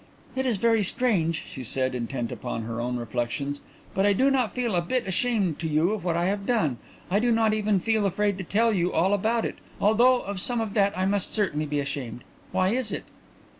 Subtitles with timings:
[0.35, 3.61] "It is very strange," she said, intent upon her own reflections,
[3.93, 6.77] "but I do not feel a bit ashamed to you of what I have done.
[7.11, 10.59] I do not even feel afraid to tell you all about it, although of some
[10.59, 12.23] of that I must certainly be ashamed.
[12.51, 13.03] Why is it?"